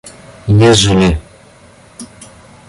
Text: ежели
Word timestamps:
ежели 0.55 1.09